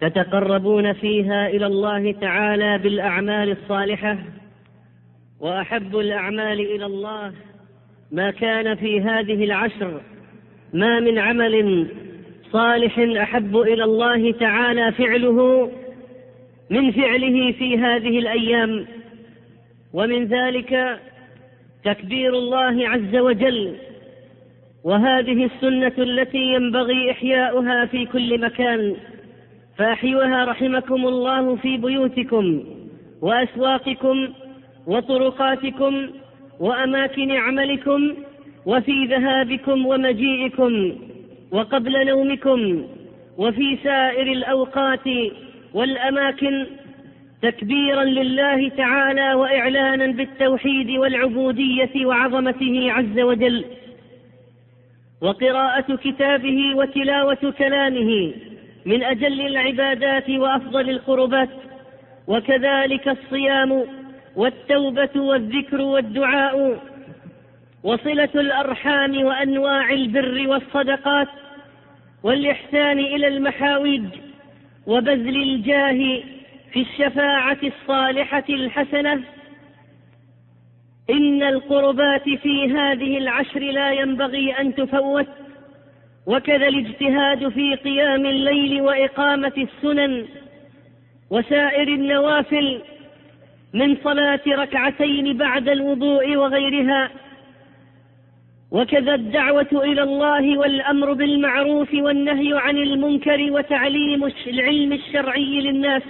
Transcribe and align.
تتقربون 0.00 0.92
فيها 0.92 1.48
إلى 1.48 1.66
الله 1.66 2.12
تعالى 2.12 2.78
بالأعمال 2.78 3.50
الصالحة 3.50 4.18
وأحب 5.40 5.96
الأعمال 5.96 6.60
إلى 6.60 6.86
الله 6.86 7.32
ما 8.12 8.30
كان 8.30 8.74
في 8.74 9.00
هذه 9.00 9.44
العشر 9.44 10.00
ما 10.72 11.00
من 11.00 11.18
عمل 11.18 11.86
صالح 12.52 12.98
أحب 12.98 13.56
إلى 13.56 13.84
الله 13.84 14.32
تعالى 14.32 14.92
فعله 14.92 15.70
من 16.70 16.92
فعله 16.92 17.52
في 17.52 17.78
هذه 17.78 18.18
الأيام. 18.18 18.86
ومن 19.92 20.24
ذلك 20.24 21.00
تكبير 21.84 22.34
الله 22.34 22.88
عز 22.88 23.16
وجل 23.16 23.76
وهذه 24.84 25.44
السنة 25.44 25.92
التي 25.98 26.38
ينبغي 26.38 27.10
إحياؤها 27.10 27.86
في 27.86 28.06
كل 28.06 28.40
مكان. 28.40 28.96
فأحيوها 29.78 30.44
رحمكم 30.44 31.06
الله 31.06 31.56
في 31.56 31.76
بيوتكم 31.76 32.64
وأسواقكم 33.22 34.28
وطرقاتكم 34.86 36.08
وأماكن 36.60 37.30
عملكم 37.30 38.12
وفي 38.66 39.04
ذهابكم 39.04 39.86
ومجيئكم 39.86 40.92
وقبل 41.50 42.06
نومكم 42.06 42.86
وفي 43.38 43.78
سائر 43.84 44.32
الأوقات 44.32 45.08
والأماكن 45.74 46.66
تكبيرا 47.42 48.04
لله 48.04 48.68
تعالى 48.68 49.34
وإعلانا 49.34 50.06
بالتوحيد 50.06 50.90
والعبودية 50.90 52.06
وعظمته 52.06 52.92
عز 52.92 53.18
وجل 53.20 53.64
وقراءة 55.20 55.96
كتابه 55.96 56.74
وتلاوة 56.74 57.54
كلامه 57.58 58.32
من 58.86 59.02
أجل 59.02 59.40
العبادات 59.40 60.30
وأفضل 60.30 60.90
القربات 60.90 61.48
وكذلك 62.26 63.08
الصيام 63.08 63.84
والتوبة 64.36 65.10
والذكر 65.16 65.80
والدعاء 65.80 66.80
وصلة 67.82 68.28
الأرحام 68.34 69.24
وأنواع 69.24 69.90
البر 69.90 70.48
والصدقات 70.48 71.28
والإحسان 72.22 72.98
إلى 72.98 73.28
المحاوج 73.28 74.02
وبذل 74.86 75.42
الجاه 75.42 76.22
في 76.72 76.80
الشفاعة 76.80 77.58
الصالحة 77.62 78.44
الحسنة. 78.48 79.22
إن 81.10 81.42
القربات 81.42 82.28
في 82.28 82.72
هذه 82.72 83.18
العشر 83.18 83.60
لا 83.60 83.92
ينبغي 83.92 84.52
أن 84.52 84.74
تفوت. 84.74 85.26
وكذا 86.26 86.68
الاجتهاد 86.68 87.48
في 87.48 87.74
قيام 87.74 88.26
الليل 88.26 88.80
وإقامة 88.80 89.52
السنن 89.58 90.26
وسائر 91.30 91.88
النوافل 91.88 92.82
من 93.74 93.96
صلاة 94.04 94.40
ركعتين 94.48 95.36
بعد 95.36 95.68
الوضوء 95.68 96.36
وغيرها. 96.36 97.10
وكذا 98.70 99.14
الدعوة 99.14 99.68
إلى 99.72 100.02
الله 100.02 100.58
والأمر 100.58 101.12
بالمعروف 101.12 101.94
والنهي 101.94 102.58
عن 102.58 102.76
المنكر 102.76 103.52
وتعليم 103.52 104.24
العلم 104.46 104.92
الشرعي 104.92 105.60
للناس. 105.60 106.02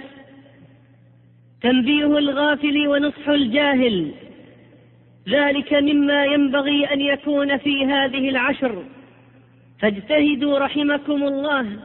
تنبيه 1.61 2.17
الغافل 2.17 2.87
ونصح 2.87 3.29
الجاهل. 3.29 4.11
ذلك 5.29 5.73
مما 5.73 6.25
ينبغي 6.25 6.85
أن 6.85 7.01
يكون 7.01 7.57
في 7.57 7.85
هذه 7.85 8.29
العشر. 8.29 8.83
فاجتهدوا 9.79 10.59
رحمكم 10.59 11.23
الله 11.23 11.79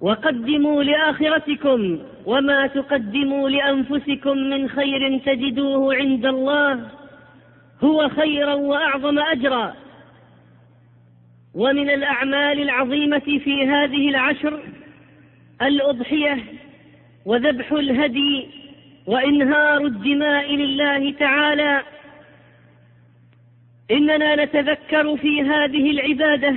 وقدموا 0.00 0.82
لآخرتكم 0.82 1.98
وما 2.26 2.66
تقدموا 2.66 3.48
لأنفسكم 3.48 4.38
من 4.38 4.68
خير 4.68 5.18
تجدوه 5.18 5.94
عند 5.94 6.26
الله 6.26 6.88
هو 7.84 8.08
خيرا 8.08 8.54
وأعظم 8.54 9.18
أجرا. 9.18 9.74
ومن 11.54 11.90
الأعمال 11.90 12.60
العظيمة 12.60 13.18
في 13.44 13.66
هذه 13.66 14.08
العشر 14.08 14.62
الأضحية 15.62 16.44
وذبح 17.26 17.72
الهدي 17.72 18.48
وإنهار 19.06 19.80
الدماء 19.80 20.54
لله 20.54 21.12
تعالى. 21.12 21.82
إننا 23.90 24.44
نتذكر 24.44 25.16
في 25.16 25.42
هذه 25.42 25.90
العبادة 25.90 26.54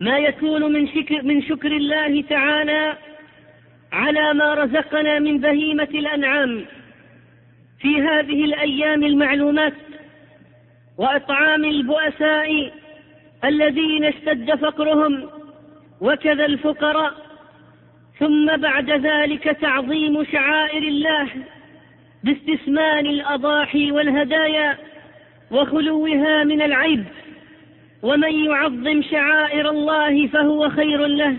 ما 0.00 0.18
يكون 0.18 0.72
من 0.72 0.88
شكر, 0.88 1.22
من 1.22 1.42
شكر 1.42 1.72
الله 1.72 2.22
تعالى 2.22 2.96
على 3.92 4.34
ما 4.34 4.54
رزقنا 4.54 5.18
من 5.18 5.38
بهيمة 5.40 5.88
الأنعام 5.94 6.64
في 7.80 8.02
هذه 8.02 8.44
الأيام 8.44 9.04
المعلومات 9.04 9.72
وإطعام 10.98 11.64
البؤساء 11.64 12.72
الذين 13.44 14.04
اشتد 14.04 14.54
فقرهم 14.54 15.28
وكذا 16.00 16.44
الفقراء 16.46 17.14
ثم 18.18 18.56
بعد 18.56 18.90
ذلك 18.90 19.44
تعظيم 19.44 20.24
شعائر 20.24 20.82
الله 20.82 21.28
باستثمان 22.24 23.06
الأضاحي 23.06 23.92
والهدايا 23.92 24.78
وخلوها 25.50 26.44
من 26.44 26.62
العيب. 26.62 27.04
ومن 28.02 28.44
يعظم 28.44 29.02
شعائر 29.02 29.70
الله 29.70 30.26
فهو 30.26 30.68
خير 30.68 31.06
له. 31.06 31.36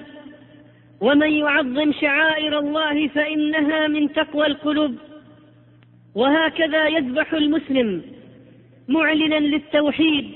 ومن 1.01 1.31
يعظم 1.31 1.91
شعائر 1.91 2.59
الله 2.59 3.07
فإنها 3.07 3.87
من 3.87 4.13
تقوى 4.13 4.45
القلوب. 4.47 4.95
وهكذا 6.15 6.87
يذبح 6.87 7.33
المسلم 7.33 8.01
معلنا 8.87 9.35
للتوحيد 9.35 10.31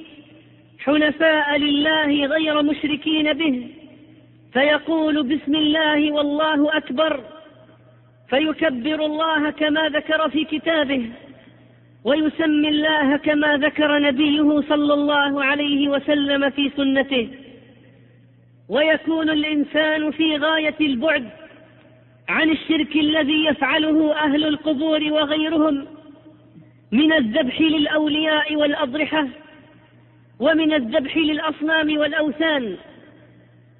حنفاء 0.79 1.57
لله 1.57 2.25
غير 2.25 2.61
مشركين 2.61 3.33
به 3.33 3.67
فيقول 4.53 5.23
بسم 5.23 5.55
الله 5.55 6.11
والله 6.11 6.77
أكبر 6.77 7.19
فيكبر 8.29 9.05
الله 9.05 9.49
كما 9.49 9.89
ذكر 9.89 10.29
في 10.29 10.43
كتابه. 10.43 11.11
ويسمي 12.03 12.69
الله 12.69 13.17
كما 13.17 13.57
ذكر 13.57 14.00
نبيه 14.00 14.62
صلى 14.62 14.94
الله 14.94 15.44
عليه 15.44 15.89
وسلم 15.89 16.50
في 16.50 16.72
سنته. 16.78 17.29
ويكون 18.69 19.29
الإنسان 19.29 20.11
في 20.11 20.38
غاية 20.38 20.75
البعد 20.81 21.29
عن 22.29 22.50
الشرك 22.50 22.95
الذي 22.95 23.45
يفعله 23.45 24.16
أهل 24.16 24.45
القبور 24.45 25.03
وغيرهم 25.11 25.85
من 26.91 27.13
الذبح 27.13 27.61
للأولياء 27.61 28.56
والأضرحة 28.56 29.28
ومن 30.40 30.73
الذبح 30.73 31.17
للأصنام 31.17 31.97
والأوثان. 31.97 32.75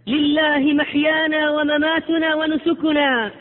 لله 0.08 0.74
محيانا 0.74 1.50
ومماتنا 1.50 2.36
ونسكنا. 2.36 3.32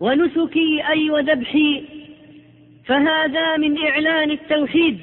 ونسكي 0.00 0.88
أي 0.88 1.10
وذبحي 1.10 1.84
فهذا 2.86 3.56
من 3.56 3.86
إعلان 3.86 4.30
التوحيد 4.30 4.98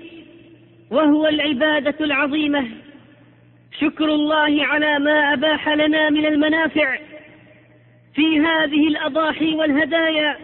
وهو 0.91 1.27
العبادة 1.27 1.95
العظيمة. 2.01 2.67
شكر 3.79 4.05
الله 4.05 4.65
على 4.65 4.99
ما 4.99 5.33
أباح 5.33 5.69
لنا 5.69 6.09
من 6.09 6.25
المنافع 6.25 6.97
في 8.15 8.39
هذه 8.39 8.87
الأضاحي 8.87 9.55
والهدايا. 9.55 10.37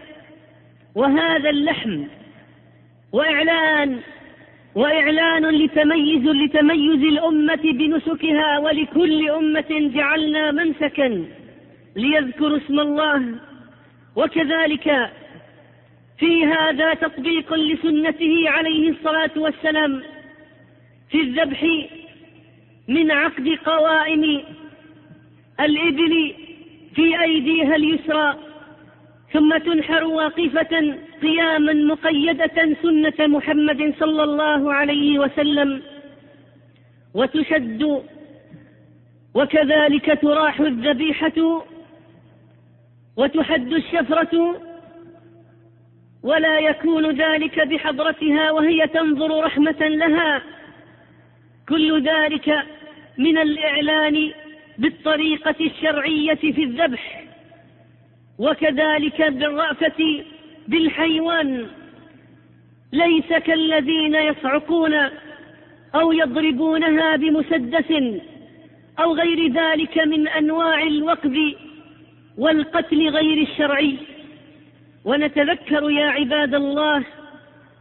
وهذا 0.96 1.50
اللحم 1.50 2.04
وإعلان 3.12 4.00
وإعلان 4.76 5.46
لتميز 5.46 6.28
لتميز 6.28 7.04
الأمة 7.04 7.62
بنسكها 7.64 8.58
ولكل 8.60 9.30
أمة 9.30 9.92
جعلنا 9.96 10.52
منسكا 10.52 11.26
ليذكروا 11.96 12.58
اسم 12.58 12.80
الله. 12.80 13.36
وكذلك 14.16 15.10
هذا 16.46 16.94
تطبيق 16.94 17.54
لسنته 17.54 18.50
عليه 18.50 18.90
الصلاة 18.90 19.32
والسلام 19.36 20.02
في 21.10 21.22
الذبح 21.22 21.66
من 22.88 23.12
عقد 23.12 23.50
قوائم 23.66 24.42
الإبل 25.60 26.34
في 26.96 27.22
أيديها 27.22 27.76
اليسرى 27.76 28.36
ثم 29.34 29.58
تنحر 29.58 30.04
واقفة 30.04 30.98
قياما 31.22 31.74
مقيدة 31.74 32.76
سنة 32.82 33.28
محمد 33.28 33.94
صلى 34.00 34.24
الله 34.24 34.74
عليه 34.74 35.20
وسلم 35.20 35.82
وتشد 37.14 38.04
وكذلك 39.34 40.20
تراح 40.22 40.60
الذبيحة 40.60 41.64
وتحد 43.18 43.74
الشفرة 43.74 44.69
ولا 46.24 46.60
يكون 46.60 47.12
ذلك 47.12 47.60
بحضرتها 47.60 48.52
وهي 48.52 48.88
تنظر 48.88 49.44
رحمة 49.44 49.88
لها. 49.88 50.42
كل 51.70 52.04
ذلك 52.04 52.64
من 53.18 53.38
الإعلان 53.38 54.32
بالطريقة 54.78 55.56
الشرعية 55.62 56.36
في 56.36 56.64
الذبح 56.64 57.24
وكذلك 58.40 59.22
بالرأفة 59.22 60.24
بالحيوان. 60.68 61.68
ليس 62.94 63.28
كالذين 63.28 64.16
يصعقون 64.16 64.94
أو 65.96 66.12
يضربونها 66.12 67.16
بمسدس 67.16 68.20
أو 69.00 69.14
غير 69.14 69.52
ذلك 69.52 69.98
من 69.98 70.28
أنواع 70.28 70.82
الوقذ 70.82 71.38
والقتل 72.38 73.10
غير 73.10 73.42
الشرعي. 73.42 73.98
ونتذكر 75.06 75.90
يا 75.90 76.06
عباد 76.06 76.56
الله 76.56 77.04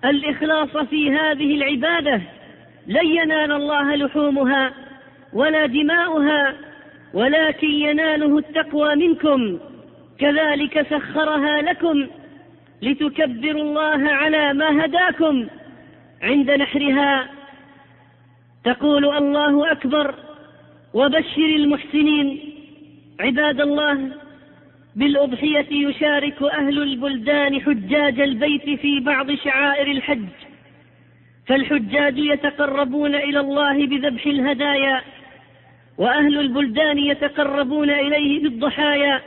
الإخلاص 0.05 0.76
في 0.76 1.11
هذه 1.11 1.55
العبادة 1.55 2.20
لن 2.87 3.06
ينال 3.06 3.53
الله 3.53 3.94
لحومها 3.94 4.73
ولا 5.32 5.67
دماؤها 5.67 6.55
ولكن 7.15 7.70
يناله 7.70 8.38
التقوى 8.38 8.94
منكم. 8.94 9.59
كذلك 10.19 10.87
سخرها 10.91 11.62
لكم 11.62 12.06
لتكبروا 12.82 13.62
الله 13.62 14.11
على 14.12 14.53
ما 14.53 14.85
هداكم. 14.85 15.47
عند 16.23 16.50
نحرها 16.50 17.29
تقول 18.65 19.05
الله 19.17 19.73
أكبر 19.73 20.15
وبشر 20.94 21.56
المحسنين. 21.56 22.55
عباد 23.20 23.61
الله 23.61 24.12
بالأضحية 24.98 25.66
يشارك 25.70 26.42
أهل 26.42 26.82
البلدان 26.82 27.60
حجاج 27.60 28.20
البيت 28.20 28.80
في 28.80 29.00
بعض 29.00 29.34
شعائر 29.34 29.90
الحج. 29.90 30.28
فالحجاج 31.46 32.18
يتقربون 32.18 33.14
إلى 33.14 33.40
الله 33.40 33.86
بذبح 33.86 34.26
الهدايا 34.26 35.02
وأهل 35.98 36.40
البلدان 36.40 36.98
يتقربون 36.98 37.90
إليه 37.90 38.42
بالضحايا. 38.42 39.20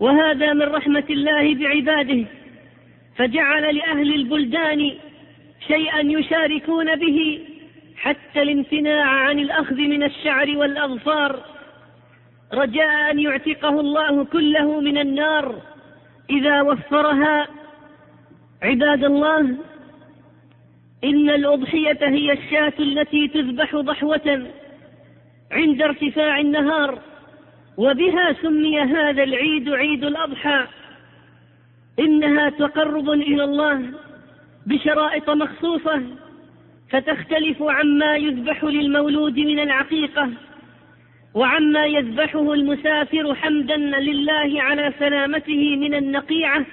وهذا 0.00 0.52
من 0.52 0.62
رحمة 0.62 1.04
الله 1.10 1.54
بعباده. 1.54 2.24
فجعل 3.16 3.76
لأهل 3.76 4.14
البلدان 4.14 4.92
شيئا 5.68 6.00
يشاركون 6.00 6.96
به 6.96 7.40
حتى 7.96 8.42
الامتناع 8.42 9.04
عن 9.04 9.38
الأخذ 9.38 9.76
من 9.76 10.02
الشعر 10.02 10.56
والأظفار. 10.56 11.59
رجاء 12.54 13.10
أن 13.10 13.18
يعتقه 13.18 13.80
الله 13.80 14.24
كله 14.24 14.80
من 14.80 14.98
النار. 14.98 15.62
إذا 16.30 16.62
وفرها 16.62 17.46
عباد 18.62 19.04
الله 19.04 19.40
إن 21.04 21.30
الأضحية 21.30 21.98
هي 22.02 22.32
الشاة 22.32 22.72
التي 22.78 23.28
تذبح 23.28 23.76
ضحوة 23.76 24.46
عند 25.52 25.82
ارتفاع 25.82 26.40
النهار 26.40 26.98
وبها 27.76 28.32
سمي 28.32 28.80
هذا 28.80 29.22
العيد 29.22 29.68
عيد 29.68 30.04
الأضحى. 30.04 30.66
إنها 31.98 32.50
تقرب 32.50 33.10
إلى 33.10 33.44
الله 33.44 33.82
بشرائط 34.66 35.30
مخصوصة 35.30 36.02
فتختلف 36.90 37.62
عما 37.62 38.16
يذبح 38.16 38.64
للمولود 38.64 39.38
من 39.38 39.58
العقيقة. 39.60 40.30
وعما 41.34 41.86
يذبحه 41.86 42.52
المسافر 42.52 43.34
حمدا 43.34 43.76
لله 43.76 44.62
على 44.62 44.92
سلامته 44.98 45.76
من 45.76 45.94
النقيعة 45.94 46.66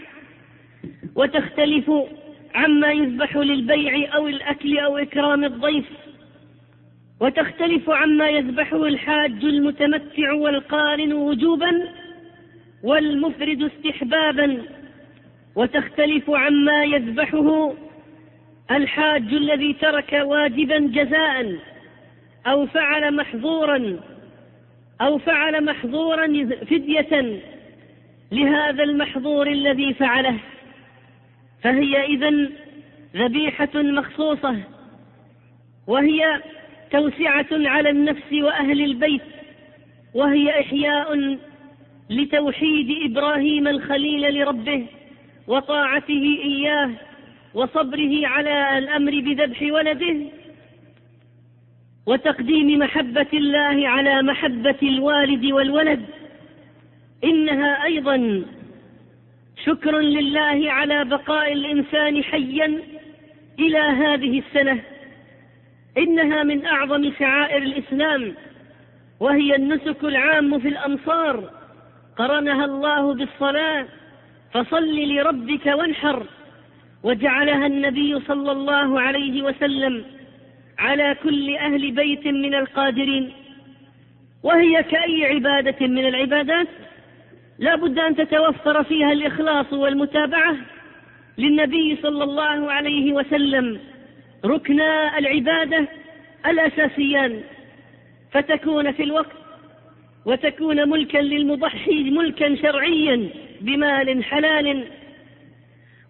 وتختلف 1.15 1.91
عما 2.55 2.91
يذبح 2.91 3.37
للبيع 3.37 4.15
أو 4.15 4.27
الأكل 4.27 4.79
أو 4.79 4.97
إكرام 4.97 5.43
الضيف 5.43 5.85
وتختلف 7.19 7.89
عما 7.89 8.29
يذبحه 8.29 8.85
الحاج 8.85 9.45
المتمتع 9.45 10.33
والقارن 10.33 11.13
وجوبا 11.13 11.71
والمفرد 12.83 13.63
استحبابا 13.63 14.61
وتختلف 15.55 16.29
عما 16.29 16.83
يذبحه 16.83 17.73
الحاج 18.71 19.33
الذي 19.33 19.73
ترك 19.73 20.13
واجبا 20.13 20.77
جزاء 20.79 21.55
أو 22.47 22.65
فعل 22.65 23.15
محظورا 23.15 23.99
أو 25.01 25.17
فعل 25.17 25.65
محظورا 25.65 26.27
فدية 26.69 27.41
لهذا 28.31 28.83
المحظور 28.83 29.47
الذي 29.47 29.93
فعله. 29.93 30.35
فهي 31.63 32.05
إذا 32.05 32.49
ذبيحة 33.15 33.69
مخصوصة 33.75 34.55
وهي 35.87 36.41
توسعة 36.91 37.47
على 37.51 37.89
النفس 37.89 38.33
وأهل 38.33 38.81
البيت 38.81 39.21
وهي 40.13 40.59
إحياء 40.59 41.37
لتوحيد 42.09 43.11
إبراهيم 43.11 43.67
الخليل 43.67 44.39
لربه 44.39 44.85
وطاعته 45.47 46.39
إياه 46.43 46.91
وصبره 47.53 48.27
على 48.27 48.77
الأمر 48.77 49.11
بذبح 49.11 49.61
ولده. 49.61 50.15
وتقديم 52.07 52.79
محبة 52.79 53.27
الله 53.33 53.87
على 53.87 54.21
محبة 54.21 54.75
الوالد 54.83 55.45
والولد. 55.45 56.05
إنها 57.23 57.83
أيضا 57.83 58.43
شكر 59.65 59.99
لله 59.99 60.71
على 60.71 61.05
بقاء 61.05 61.53
الإنسان 61.53 62.23
حيا 62.23 62.79
إلى 63.59 63.79
هذه 63.79 64.39
السنة. 64.39 64.79
إنها 65.97 66.43
من 66.43 66.65
أعظم 66.65 67.11
شعائر 67.19 67.63
الإسلام 67.63 68.33
وهي 69.19 69.55
النسك 69.55 70.03
العام 70.03 70.59
في 70.59 70.67
الأمصار. 70.67 71.49
قرنها 72.17 72.65
الله 72.65 73.13
بالصلاة 73.13 73.85
فصل 74.53 74.99
لربك 74.99 75.65
وانحر. 75.65 76.25
وجعلها 77.03 77.65
النبي 77.65 78.19
صلى 78.19 78.51
الله 78.51 79.01
عليه 79.01 79.43
وسلم 79.43 80.16
على 80.79 81.15
كل 81.23 81.55
أهل 81.55 81.91
بيت 81.91 82.27
من 82.27 82.55
القادرين 82.55 83.31
وهي 84.43 84.83
كأي 84.83 85.25
عبادة 85.25 85.87
من 85.87 86.05
العبادات 86.07 86.67
لا 87.59 87.75
بد 87.75 87.99
أن 87.99 88.15
تتوفر 88.15 88.83
فيها 88.83 89.11
الإخلاص 89.11 89.73
والمتابعة 89.73 90.55
للنبي 91.37 91.97
صلى 92.03 92.23
الله 92.23 92.71
عليه 92.71 93.13
وسلم 93.13 93.79
ركنا 94.45 95.17
العبادة 95.17 95.87
الأساسيان 96.45 97.41
فتكون 98.31 98.91
في 98.91 99.03
الوقت 99.03 99.37
وتكون 100.25 100.89
ملكا 100.89 101.17
للمضحي 101.17 102.03
ملكا 102.09 102.55
شرعيا 102.55 103.29
بمال 103.61 104.23
حلال 104.23 104.87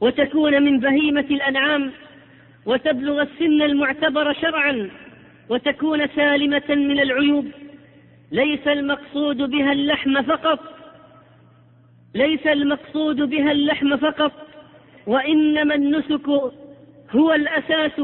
وتكون 0.01 0.63
من 0.63 0.79
بهيمة 0.79 1.25
الأنعام 1.31 1.91
وتبلغ 2.67 3.21
السن 3.21 3.61
المعتبر 3.61 4.33
شرعا 4.33 4.89
وتكون 5.49 6.07
سالمة 6.07 6.69
من 6.69 6.99
العيوب. 6.99 7.45
ليس 8.31 8.67
المقصود 8.67 9.37
بها 9.37 9.71
اللحم 9.71 10.21
فقط. 10.21 10.59
ليس 12.15 12.47
المقصود 12.47 13.21
بها 13.21 13.51
اللحم 13.51 13.97
فقط. 13.97 14.31
وإنما 15.07 15.75
النسك 15.75 16.29
هو 17.11 17.33
الأساس 17.33 18.01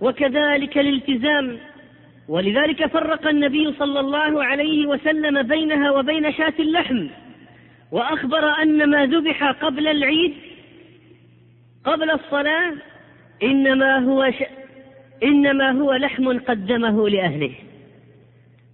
وكذلك 0.00 0.78
الالتزام. 0.78 1.58
ولذلك 2.28 2.86
فرق 2.86 3.26
النبي 3.26 3.72
صلى 3.72 4.00
الله 4.00 4.44
عليه 4.44 4.86
وسلم 4.86 5.42
بينها 5.42 5.90
وبين 5.90 6.32
شاة 6.32 6.54
اللحم. 6.58 7.06
وأخبر 7.92 8.62
أن 8.62 8.90
ما 8.90 9.06
ذبح 9.06 9.50
قبل 9.50 9.88
العيد 9.88 10.34
قبل 11.84 12.10
الصلاة 12.10 12.72
إنما 13.42 13.98
هو 13.98 14.30
ش... 14.30 14.42
إنما 15.22 15.70
هو 15.70 15.92
لحم 15.92 16.38
قدمه 16.38 17.08
لأهله. 17.08 17.52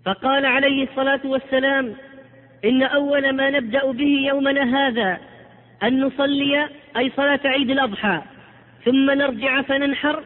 فقال 0.05 0.47
عليه 0.47 0.89
الصلاة 0.91 1.21
والسلام 1.25 1.95
إن 2.65 2.83
أول 2.83 3.33
ما 3.33 3.51
نبدأ 3.51 3.93
به 3.93 4.27
يومنا 4.29 4.89
هذا 4.89 5.19
أن 5.83 6.01
نصلي 6.01 6.69
أي 6.97 7.13
صلاة 7.17 7.41
عيد 7.45 7.71
الأضحى 7.71 8.23
ثم 8.85 9.11
نرجع 9.11 9.63
فننحر 9.63 10.23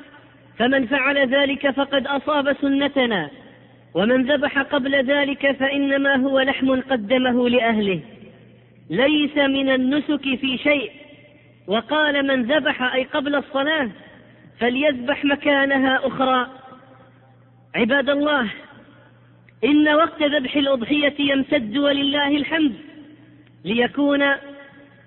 فمن 0.58 0.86
فعل 0.86 1.28
ذلك 1.28 1.70
فقد 1.70 2.06
أصاب 2.06 2.56
سنتنا 2.60 3.30
ومن 3.94 4.32
ذبح 4.32 4.58
قبل 4.58 5.04
ذلك 5.04 5.52
فإنما 5.52 6.16
هو 6.16 6.40
لحم 6.40 6.80
قدمه 6.80 7.48
لأهله. 7.48 8.00
ليس 8.90 9.36
من 9.36 9.68
النسك 9.68 10.22
في 10.22 10.58
شيء 10.58 10.90
وقال 11.66 12.26
من 12.26 12.42
ذبح 12.42 12.94
أي 12.94 13.04
قبل 13.04 13.34
الصلاة 13.34 13.88
فليذبح 14.62 15.24
مكانها 15.24 16.06
أخرى. 16.06 16.46
عباد 17.74 18.10
الله 18.10 18.50
إن 19.64 19.88
وقت 19.88 20.22
ذبح 20.22 20.56
الأضحية 20.56 21.14
يمتد 21.18 21.76
ولله 21.76 22.36
الحمد 22.36 22.74
ليكون 23.64 24.24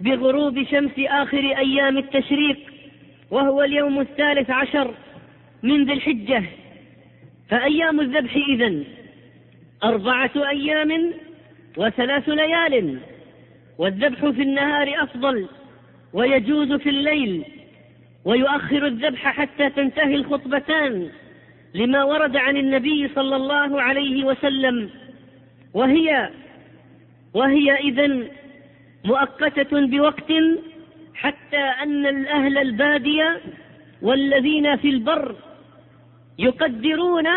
بغروب 0.01 0.63
شمس 0.63 0.91
آخر 0.97 1.37
أيام 1.37 1.97
التشريق 1.97 2.57
وهو 3.31 3.63
اليوم 3.63 3.99
الثالث 3.99 4.49
عشر 4.49 4.93
من 5.63 5.85
ذي 5.85 5.93
الحجة. 5.93 6.43
فأيام 7.49 7.99
الذبح 7.99 8.35
إذن 8.35 8.83
أربعة 9.83 10.31
أيام 10.35 11.13
وثلاث 11.77 12.29
ليال 12.29 12.99
والذبح 13.77 14.19
في 14.19 14.41
النهار 14.41 15.03
أفضل 15.03 15.47
ويجوز 16.13 16.73
في 16.73 16.89
الليل 16.89 17.54
ويؤخر 18.25 18.85
الذبح 18.85 19.27
حتى 19.27 19.69
تنتهي 19.69 20.15
الخطبتان 20.15 21.09
لما 21.73 22.03
ورد 22.03 22.37
عن 22.37 22.57
النبي 22.57 23.09
صلى 23.15 23.35
الله 23.35 23.81
عليه 23.81 24.23
وسلم. 24.23 24.89
وهي 25.73 26.29
وهي 27.33 27.75
إذن 27.75 28.27
مؤقتة 29.05 29.85
بوقت 29.85 30.31
حتى 31.15 31.57
أن 31.57 32.05
الأهل 32.05 32.57
البادية 32.57 33.41
والذين 34.01 34.75
في 34.75 34.89
البر 34.89 35.35
يقدرون 36.39 37.27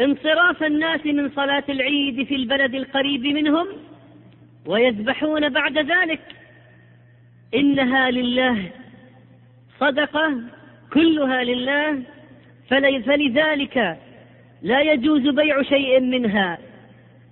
انصراف 0.00 0.62
الناس 0.62 1.06
من 1.06 1.30
صلاة 1.30 1.64
العيد 1.68 2.26
في 2.26 2.34
البلد 2.34 2.74
القريب 2.74 3.26
منهم 3.26 3.66
ويذبحون 4.66 5.48
بعد 5.48 5.78
ذلك. 5.78 6.20
إنها 7.54 8.10
لله 8.10 8.70
صدقة 9.80 10.40
كلها 10.92 11.44
لله 11.44 12.02
فلذلك 12.70 13.98
لا 14.62 14.80
يجوز 14.80 15.28
بيع 15.28 15.62
شيء 15.62 16.00
منها 16.00 16.58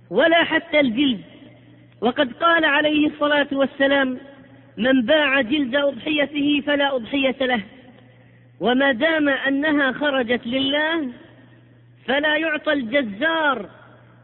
ولا 0.09 0.43
حتى 0.43 0.79
الجلد. 0.79 1.21
وقد 2.01 2.33
قال 2.33 2.65
عليه 2.65 3.07
الصلاة 3.07 3.47
والسلام 3.51 4.17
من 4.77 5.01
باع 5.01 5.41
جلد 5.41 5.75
أضحيته 5.75 6.63
فلا 6.67 6.95
أضحية 6.95 7.35
له 7.41 7.61
وما 8.59 8.91
دام 8.91 9.29
أنها 9.29 9.91
خرجت 9.91 10.47
لله 10.47 11.09
فلا 12.05 12.37
يعطى 12.37 12.73
الجزار 12.73 13.69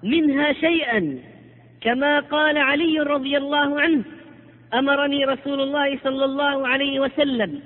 منها 0.04 0.54
شيئا. 0.54 1.20
كما 1.82 2.20
قال 2.20 2.58
علي 2.58 3.00
رضي 3.00 3.38
الله 3.38 3.82
عنه 3.82 4.04
أمرني 4.74 5.26
رسول 5.26 5.62
الله 5.62 6.00
صلى 6.04 6.26
الله 6.26 6.68
عليه 6.68 7.00
وسلم 7.00 7.62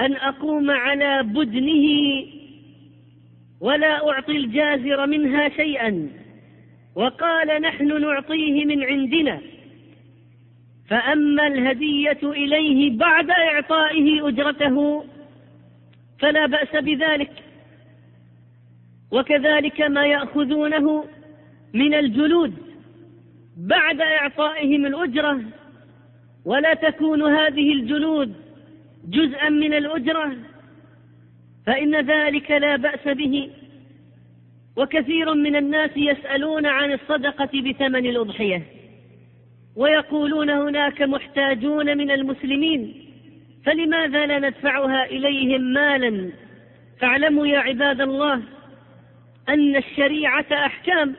أن 0.00 0.16
أقوم 0.16 0.70
على 0.70 1.22
بدنه 1.22 1.86
ولا 3.60 4.10
أعطي 4.10 4.36
الجازر 4.36 5.06
منها 5.06 5.48
شيئا. 5.48 6.08
وقال 6.94 7.62
نحن 7.62 8.00
نعطيه 8.00 8.64
من 8.64 8.84
عندنا. 8.84 9.40
فأما 10.88 11.46
الهدية 11.46 12.18
إليه 12.22 12.98
بعد 12.98 13.30
إعطائه 13.30 14.28
أجرته 14.28 15.04
فلا 16.18 16.46
بأس 16.46 16.76
بذلك. 16.76 17.32
وكذلك 19.10 19.80
ما 19.80 20.06
يأخذونه 20.06 21.04
من 21.74 21.94
الجلود 21.94 22.54
بعد 23.56 24.00
إعطائهم 24.00 24.86
الأجرة. 24.86 25.40
ولا 26.44 26.74
تكون 26.74 27.22
هذه 27.22 27.72
الجلود 27.72 28.45
جزءا 29.04 29.48
من 29.48 29.74
الأجرة 29.74 30.36
فإن 31.66 31.96
ذلك 31.96 32.50
لا 32.50 32.76
بأس 32.76 33.08
به. 33.08 33.50
وكثير 34.76 35.34
من 35.34 35.56
الناس 35.56 35.90
يسألون 35.96 36.66
عن 36.66 36.92
الصدقة 36.92 37.50
بثمن 37.54 38.06
الأضحية 38.06 38.62
ويقولون 39.76 40.50
هناك 40.50 41.02
محتاجون 41.02 41.98
من 41.98 42.10
المسلمين 42.10 42.94
فلماذا 43.64 44.26
لا 44.26 44.38
ندفعها 44.38 45.04
إليهم 45.04 45.60
مالا؟ 45.60 46.30
فاعلموا 47.00 47.46
يا 47.46 47.58
عباد 47.58 48.00
الله 48.00 48.42
أن 49.48 49.76
الشريعة 49.76 50.46
أحكام 50.52 51.14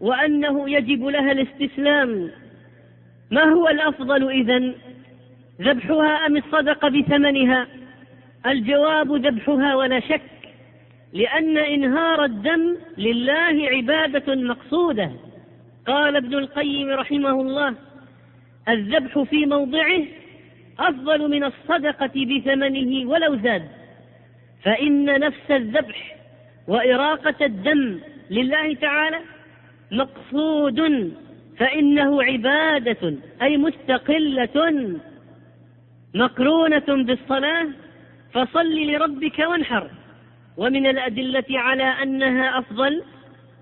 وأنه 0.00 0.70
يجب 0.70 1.04
لها 1.04 1.32
الاستسلام. 1.32 2.30
ما 3.30 3.44
هو 3.44 3.68
الأفضل 3.68 4.30
إذن؟ 4.30 4.74
ذبحها 5.60 6.26
أم 6.26 6.36
الصدقة 6.36 6.88
بثمنها؟ 6.88 7.66
الجواب 8.46 9.12
ذبحها 9.26 9.74
ولا 9.74 10.00
شك 10.00 10.20
لأن 11.12 11.58
إنهار 11.58 12.24
الدم 12.24 12.76
لله 12.98 13.68
عبادة 13.68 14.34
مقصودة. 14.34 15.10
قال 15.86 16.16
ابن 16.16 16.34
القيم 16.34 16.90
رحمه 16.90 17.40
الله 17.40 17.74
الذبح 18.68 19.18
في 19.18 19.46
موضعه 19.46 20.02
أفضل 20.78 21.30
من 21.30 21.44
الصدقة 21.44 22.12
بثمنه 22.26 23.10
ولو 23.10 23.36
زاد. 23.36 23.68
فإن 24.62 25.20
نفس 25.20 25.50
الذبح 25.50 26.16
وإراقة 26.68 27.46
الدم 27.46 27.98
لله 28.30 28.74
تعالى 28.74 29.20
مقصود 29.92 31.12
فإنه 31.58 32.22
عبادة 32.22 33.14
أي 33.42 33.56
مستقلة. 33.56 34.94
مقرونة 36.14 37.04
بالصلاة 37.04 37.68
فصل 38.32 38.74
لربك 38.74 39.38
وانحر. 39.38 39.90
ومن 40.56 40.86
الأدلة 40.86 41.44
على 41.50 41.84
أنها 41.84 42.58
أفضل 42.58 43.02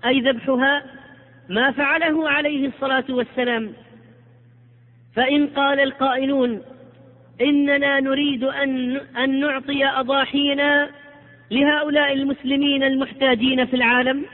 أي 0.05 0.19
ذبحها 0.19 0.83
ما 1.49 1.71
فعله 1.71 2.29
عليه 2.29 2.67
الصلاة 2.67 3.05
والسلام. 3.09 3.73
فإن 5.15 5.47
قال 5.47 5.79
القائلون 5.79 6.61
إننا 7.41 7.99
نريد 7.99 8.43
أن, 8.43 8.95
أن 8.95 9.39
نعطي 9.39 9.85
أضاحينا 9.85 10.89
لهؤلاء 11.51 12.13
المسلمين 12.13 12.83
المحتاجين 12.83 13.65
في 13.65 13.75
العالم. 13.75 14.25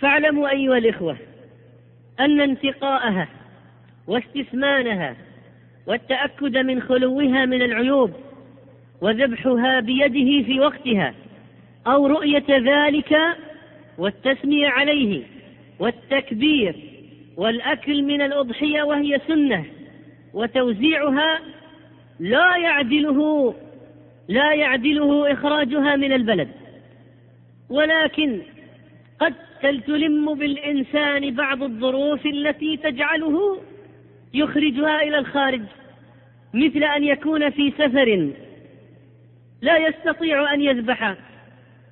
فاعلموا 0.00 0.48
أيها 0.48 0.78
الإخوة 0.78 1.16
أن 2.20 2.40
انتقاءها 2.40 3.28
واستثمانها 4.06 5.16
والتأكد 5.86 6.56
من 6.56 6.82
خلوها 6.82 7.44
من 7.44 7.62
العيوب 7.62 8.10
وذبحها 9.00 9.80
بيده 9.80 10.46
في 10.46 10.60
وقتها 10.60 11.14
أو 11.86 12.06
رؤية 12.06 12.44
ذلك 12.48 13.18
والتسمية 13.98 14.68
عليه 14.68 15.22
والتكبير 15.78 16.76
والأكل 17.36 18.02
من 18.02 18.22
الأضحية 18.22 18.82
وهي 18.82 19.20
سنة 19.28 19.64
وتوزيعها 20.34 21.40
لا 22.20 22.56
يعدله 22.56 23.54
لا 24.28 24.52
يعدله 24.52 25.32
إخراجها 25.32 25.96
من 25.96 26.12
البلد. 26.12 26.48
ولكن 27.70 28.42
قد 29.20 29.34
تلم 29.86 30.34
بالإنسان 30.34 31.34
بعض 31.34 31.62
الظروف 31.62 32.26
التي 32.26 32.76
تجعله 32.76 33.60
يخرجها 34.34 35.02
إلى 35.02 35.18
الخارج 35.18 35.62
مثل 36.54 36.84
أن 36.84 37.04
يكون 37.04 37.50
في 37.50 37.70
سفر. 37.70 38.30
لا 39.62 39.76
يستطيع 39.76 40.54
أن 40.54 40.60
يذبح 40.60 41.16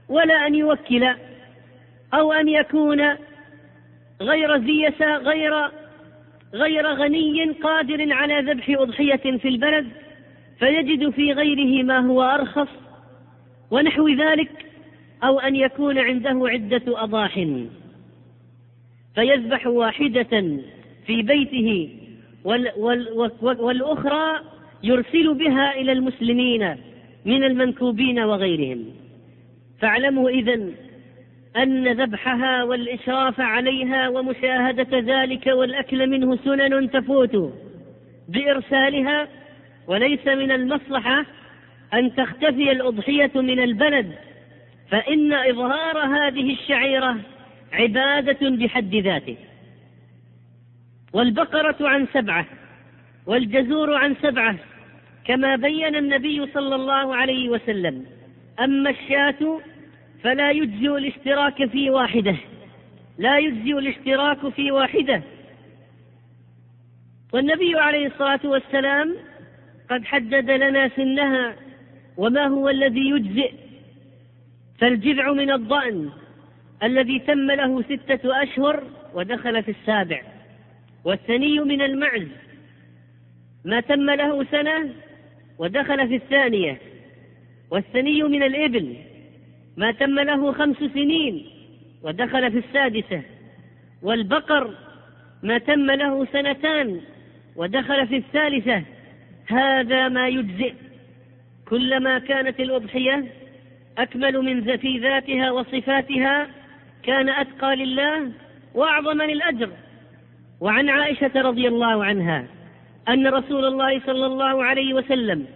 ولا 0.09 0.47
أن 0.47 0.55
يوكل 0.55 1.15
أو 2.15 2.33
أن 2.33 2.49
يكون 2.49 3.17
غير 4.21 4.59
زيس 4.59 5.03
غير 5.03 5.71
غير 6.55 6.87
غني 6.87 7.51
قادر 7.51 8.13
على 8.13 8.53
ذبح 8.53 8.71
أضحية 8.71 9.39
في 9.39 9.49
البلد 9.49 9.89
فيجد 10.59 11.11
في 11.11 11.33
غيره 11.33 11.85
ما 11.85 11.99
هو 11.99 12.23
أرخص. 12.23 12.69
ونحو 13.71 14.09
ذلك 14.09 14.51
أو 15.25 15.41
أن 15.41 15.57
يكون 15.57 15.99
عنده 15.99 16.41
عدة 16.49 16.83
أضاح. 16.87 17.47
فيذبح 19.15 19.67
واحدة 19.67 20.59
في 21.07 21.23
بيته 21.23 21.99
وال 22.45 22.73
وال 22.77 23.33
والأخرى 23.43 24.41
يرسل 24.83 25.35
بها 25.35 25.75
إلى 25.75 25.93
المسلمين 25.93 26.77
من 27.25 27.45
المنكوبين 27.45 28.19
وغيرهم. 28.19 28.85
فاعلموا 29.81 30.31
إذن 30.31 30.73
أن 31.57 31.93
ذبحها 31.93 32.65
والإشراف 32.65 33.41
عليها 33.41 34.09
ومشاهدة 34.09 34.99
ذلك 34.99 35.47
والأكل 35.47 36.07
منه 36.07 36.37
سنن 36.37 36.91
تفوت 36.91 37.53
بإرسالها 38.29 39.29
وليس 39.87 40.27
من 40.27 40.53
المصلحة 40.53 41.27
أن 41.95 42.15
تختفي 42.15 42.73
الأضحية 42.73 43.31
من 43.35 43.63
البلد 43.63 44.13
فإن 44.91 45.33
إظهار 45.33 45.99
هذه 45.99 46.53
الشعيرة 46.53 47.17
عبادة 47.73 48.51
بحد 48.51 48.95
ذاته. 48.95 49.37
والبقرة 51.15 51.77
عن 51.81 52.07
سبعة 52.13 52.47
والجزور 53.27 53.95
عن 53.95 54.17
سبعة 54.23 54.57
كما 55.25 55.57
بين 55.57 55.97
النبي 55.97 56.47
صلى 56.47 56.75
الله 56.75 57.17
عليه 57.17 57.49
وسلم. 57.49 58.07
أما 58.61 58.91
الشاة 58.91 59.61
فلا 60.23 60.51
يجزئ 60.51 60.99
الاشتراك 60.99 61.67
في 61.67 61.91
واحدة 61.91 62.37
لا 63.19 63.39
يجزئ 63.39 63.79
الاشتراك 63.79 64.49
في 64.49 64.73
واحدة. 64.73 65.23
والنبي 67.33 67.79
عليه 67.79 68.07
الصلاة 68.07 68.41
والسلام 68.45 69.17
قد 69.91 70.05
حدد 70.05 70.51
لنا 70.51 70.89
سنها 70.89 71.55
وما 72.17 72.47
هو 72.47 72.69
الذي 72.69 73.11
يجزئ. 73.11 73.53
فالجذع 74.79 75.33
من 75.33 75.51
الضأن 75.51 76.11
الذي 76.83 77.19
تم 77.19 77.51
له 77.51 77.83
ستة 77.83 78.43
أشهر 78.43 78.83
ودخل 79.15 79.63
في 79.63 79.71
السابع. 79.71 80.34
والثني 81.05 81.61
من 81.61 81.83
المعز. 81.83 82.29
ما 83.65 83.81
تم 83.81 84.11
له 84.11 84.45
سنة 84.45 84.91
ودخل 85.59 86.09
في 86.09 86.15
الثانية. 86.17 86.79
والثني 87.71 88.23
من 88.23 88.43
الإبل. 88.43 88.97
ما 89.77 89.93
تم 89.93 90.19
له 90.21 90.53
خمس 90.53 90.77
سنين 90.77 91.47
ودخل 92.03 92.53
في 92.53 92.59
السادسة. 92.59 93.23
والبقر. 94.03 94.75
ما 95.43 95.59
تم 95.59 95.91
له 95.91 96.25
سنتان 96.25 97.01
ودخل 97.57 98.07
في 98.07 98.17
الثالثة. 98.17 98.83
هذا 99.47 100.09
ما 100.09 100.29
يجزئ. 100.29 100.75
كلما 101.69 102.19
كانت 102.19 102.61
الأضحية 102.61 103.25
أكمل 103.99 104.39
من 104.39 104.61
ذاتها 105.01 105.51
وصفاتها 105.51 106.47
كان 107.03 107.29
أتقى 107.29 107.77
لله 107.77 108.31
وأعظم 108.75 109.23
للأجر. 109.23 109.71
وعن 110.65 110.89
عائشة 110.89 111.31
رضي 111.35 111.69
الله 111.69 112.05
عنها 112.05 112.47
أن 113.09 113.27
رسول 113.27 113.65
الله 113.65 114.01
صلى 114.07 114.27
الله 114.27 114.65
عليه 114.65 114.95
وسلم 114.95 115.47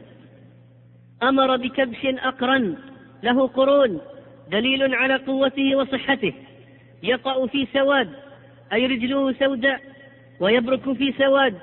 أمر 1.22 1.56
بكبش 1.56 2.04
أقرن 2.04 2.76
له 3.22 3.46
قرون 3.46 4.00
دليل 4.50 4.94
على 4.94 5.14
قوته 5.16 5.76
وصحته 5.76 6.32
يقع 7.02 7.46
في 7.46 7.66
سواد 7.72 8.10
أي 8.72 8.86
رجله 8.86 9.32
سوداء 9.32 9.80
ويبرك 10.40 10.92
في 10.92 11.14
سواد 11.18 11.54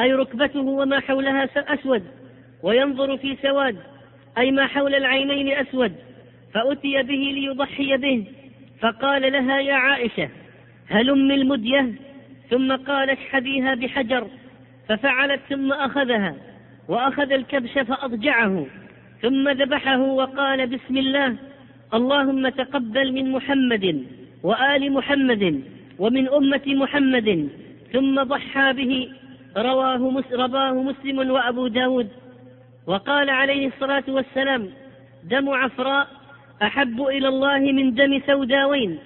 أي 0.00 0.12
ركبته 0.12 0.60
وما 0.60 1.00
حولها 1.00 1.48
أسود 1.56 2.02
وينظر 2.62 3.16
في 3.16 3.36
سواد 3.42 3.76
أي 4.38 4.50
ما 4.50 4.66
حول 4.66 4.94
العينين 4.94 5.48
أسود 5.58 5.92
فأتي 6.54 7.02
به 7.02 7.32
ليضحي 7.34 7.96
به 7.96 8.24
فقال 8.80 9.32
لها 9.32 9.60
يا 9.60 9.74
عائشة 9.74 10.28
هلم 10.88 11.30
المدية؟ 11.30 12.05
ثم 12.50 12.76
قال 12.76 13.10
اشحذيها 13.10 13.74
بحجر 13.74 14.28
ففعلت 14.88 15.40
ثم 15.48 15.72
أخذها 15.72 16.34
وأخذ 16.88 17.32
الكبش 17.32 17.72
فأضجعه 17.72 18.66
ثم 19.22 19.48
ذبحه 19.48 20.00
وقال 20.00 20.66
بسم 20.66 20.96
الله 20.96 21.36
اللهم 21.94 22.48
تقبل 22.48 23.12
من 23.12 23.32
محمد 23.32 24.04
وآل 24.42 24.92
محمد 24.92 25.62
ومن 25.98 26.28
أمة 26.28 26.62
محمد 26.66 27.48
ثم 27.92 28.22
ضحى 28.22 28.72
به 28.72 29.08
رواه 29.56 30.22
رواه 30.32 30.72
مسلم 30.82 31.30
وأبو 31.30 31.66
داود. 31.66 32.08
وقال 32.86 33.30
عليه 33.30 33.66
الصلاة 33.66 34.04
والسلام 34.08 34.68
دم 35.24 35.48
عفراء 35.48 36.06
أحب 36.62 37.02
إلى 37.02 37.28
الله 37.28 37.58
من 37.58 37.94
دم 37.94 38.22
سوداوين. 38.26 38.98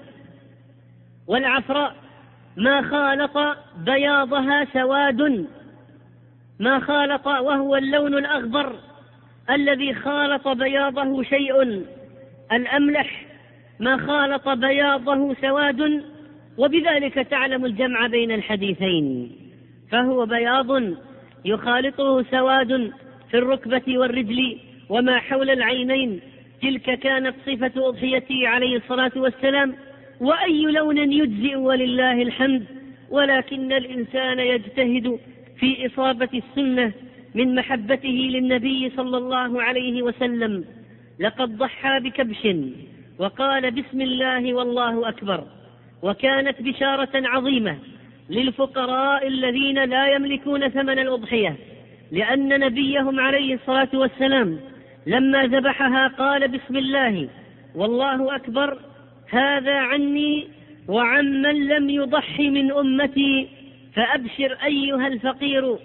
والعفراء 1.26 1.94
ما 2.56 2.82
خالط 2.82 3.56
بياضها 3.76 4.64
سواد. 4.72 5.46
ما 6.60 6.80
خالط 6.80 7.26
وهو 7.26 7.76
اللون 7.76 8.14
الأخضر 8.14 8.76
الذي 9.50 9.94
خالط 9.94 10.48
بياضه 10.48 11.22
شيء. 11.22 11.84
الأملح 12.52 13.26
ما 13.80 13.96
خالط 13.96 14.48
بياضه 14.48 15.34
سواد. 15.34 16.04
وبذلك 16.58 17.14
تعلم 17.14 17.64
الجمع 17.64 18.06
بين 18.06 18.32
الحديثين. 18.32 19.32
فهو 19.90 20.26
بياض 20.26 20.82
يخالطه 21.44 22.22
سواد 22.22 22.92
في 23.30 23.38
الركبة 23.38 23.98
والرجل 23.98 24.58
وما 24.88 25.18
حول 25.18 25.50
العينين. 25.50 26.20
تلك 26.62 26.98
كانت 26.98 27.36
صفة 27.46 27.88
أضحيته 27.88 28.48
عليه 28.48 28.76
الصلاة 28.76 29.12
والسلام. 29.16 29.74
وأي 30.20 30.62
لون 30.62 31.12
يجزئ 31.12 31.56
ولله 31.56 32.22
الحمد 32.22 32.64
ولكن 33.10 33.72
الإنسان 33.72 34.38
يجتهد 34.38 35.18
في 35.58 35.86
إصابة 35.86 36.28
السنة 36.34 36.92
من 37.34 37.54
محبته 37.54 38.08
للنبي 38.08 38.92
صلى 38.96 39.16
الله 39.16 39.62
عليه 39.62 40.02
وسلم. 40.02 40.64
لقد 41.20 41.56
ضحى 41.58 42.00
بكبش 42.00 42.48
وقال 43.18 43.70
بسم 43.70 44.00
الله 44.00 44.54
والله 44.54 45.08
أكبر 45.08 45.44
وكانت 46.02 46.62
بشارة 46.62 47.10
عظيمة 47.14 47.78
للفقراء 48.30 49.26
الذين 49.26 49.84
لا 49.84 50.14
يملكون 50.14 50.68
ثمن 50.68 50.98
الأضحية 50.98 51.56
لأن 52.12 52.60
نبيهم 52.60 53.20
عليه 53.20 53.54
الصلاة 53.54 53.88
والسلام 53.94 54.60
لما 55.06 55.46
ذبحها 55.46 56.08
قال 56.08 56.48
بسم 56.48 56.76
الله 56.76 57.28
والله 57.74 58.36
أكبر 58.36 58.78
هذا 59.30 59.74
عني 59.74 60.48
وعمن 60.88 61.68
لم 61.68 61.90
يضحي 61.90 62.50
من 62.50 62.72
أمتي 62.72 63.48
فأبشر 63.94 64.58
أيها 64.64 65.06
الفقير 65.06 65.76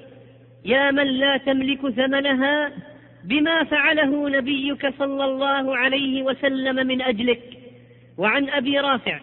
يا 0.66 0.92
من 0.92 1.08
لا 1.08 1.38
تملك 1.38 1.90
ثمنها 1.90 2.72
بما 3.24 3.64
فعله 3.64 4.30
نبيك 4.30 4.94
صلى 5.00 5.26
الله 5.26 5.78
عليه 5.78 6.24
وسلم 6.24 6.88
من 6.88 7.02
أجلك. 7.02 7.42
وعن 8.18 8.50
أبي 8.50 8.80
رافع 8.80 9.20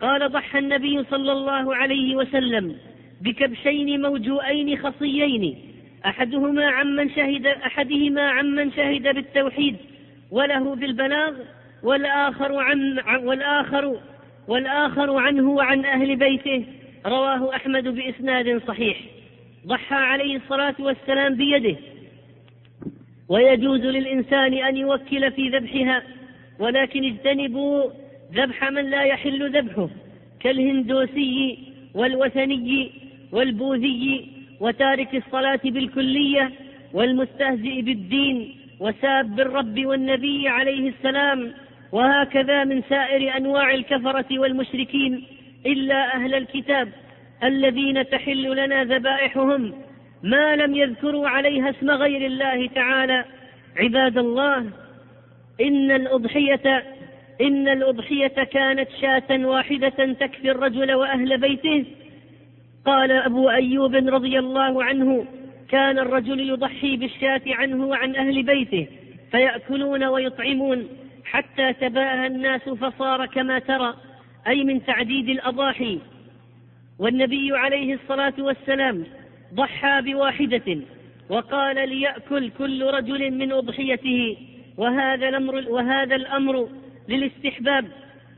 قال 0.00 0.32
ضحى 0.32 0.58
النبي 0.58 1.04
صلى 1.04 1.32
الله 1.32 1.76
عليه 1.76 2.16
وسلم 2.16 2.76
بكبشين 3.20 4.02
موجوئين 4.02 4.78
خصيين 4.78 5.58
أحدهما 6.06 6.66
عمن 6.66 7.10
شهد 7.10 7.46
أحدهما 7.46 8.30
عمن 8.30 8.72
شهد 8.72 9.14
بالتوحيد 9.14 9.76
وله 10.30 10.74
بالبلاغ 10.74 11.32
والآخر 11.82 12.56
عن 12.56 12.98
والآخر 13.24 14.00
والآخر 14.48 15.16
عنه 15.16 15.50
وعن 15.50 15.84
أهل 15.84 16.16
بيته. 16.16 16.64
رواه 17.06 17.56
أحمد 17.56 17.88
بإسناد 17.88 18.62
صحيح. 18.68 19.00
ضحى 19.66 19.94
عليه 19.94 20.36
الصلاة 20.36 20.74
والسلام 20.78 21.34
بيده. 21.34 21.76
ويجوز 23.28 23.80
للإنسان 23.80 24.54
أن 24.54 24.76
يوكل 24.76 25.32
في 25.32 25.48
ذبحها 25.48 26.02
ولكن 26.58 27.04
اجتنبوا 27.04 27.90
ذبح 28.34 28.70
من 28.70 28.90
لا 28.90 29.02
يحل 29.02 29.56
ذبحه 29.56 29.88
كالهندوسي 30.40 31.58
والوثني 31.94 32.90
والبوذي 33.32 34.28
وتارك 34.60 35.14
الصلاة 35.14 35.60
بالكلية 35.64 36.52
والمستهزئ 36.92 37.80
بالدين 37.82 38.56
وساب 38.80 39.40
الرب 39.40 39.86
والنبي 39.86 40.48
عليه 40.48 40.88
السلام 40.88 41.52
وهكذا 41.92 42.64
من 42.64 42.82
سائر 42.88 43.36
أنواع 43.36 43.74
الكفرة 43.74 44.38
والمشركين 44.38 45.26
إلا 45.66 46.14
أهل 46.14 46.34
الكتاب 46.34 46.88
الذين 47.44 48.08
تحل 48.08 48.56
لنا 48.56 48.84
ذبائحهم 48.84 49.72
ما 50.22 50.56
لم 50.56 50.74
يذكروا 50.74 51.28
عليها 51.28 51.70
اسم 51.70 51.90
غير 51.90 52.26
الله 52.26 52.66
تعالى. 52.66 53.24
عباد 53.76 54.18
الله 54.18 54.70
إن 55.60 55.90
الأضحية 55.90 56.82
إن 57.40 57.68
الأضحية 57.68 58.44
كانت 58.44 58.88
شاة 59.00 59.46
واحدة 59.46 60.12
تكفي 60.12 60.50
الرجل 60.50 60.92
وأهل 60.92 61.38
بيته. 61.38 61.84
قال 62.84 63.12
أبو 63.12 63.50
أيوب 63.50 63.94
رضي 63.94 64.38
الله 64.38 64.84
عنه 64.84 65.26
كان 65.68 65.98
الرجل 65.98 66.40
يضحي 66.40 66.96
بالشاة 66.96 67.42
عنه 67.46 67.86
وعن 67.86 68.16
أهل 68.16 68.42
بيته 68.42 68.86
فيأكلون 69.30 70.04
ويطعمون. 70.04 70.88
حتى 71.36 71.72
تباهى 71.72 72.26
الناس 72.26 72.60
فصار 72.60 73.26
كما 73.26 73.58
ترى 73.58 73.94
أي 74.46 74.64
من 74.64 74.86
تعديد 74.86 75.28
الأضاحي. 75.28 75.98
والنبي 76.98 77.56
عليه 77.56 77.94
الصلاة 77.94 78.32
والسلام 78.38 79.04
ضحى 79.54 80.02
بواحدة 80.02 80.78
وقال 81.28 81.88
ليأكل 81.88 82.50
كل 82.58 82.84
رجل 82.84 83.30
من 83.30 83.52
أضحيته 83.52 84.36
وهذا 84.76 85.28
الأمر, 85.28 85.64
وهذا 85.68 86.16
الأمر 86.16 86.68
للاستحباب. 87.08 87.84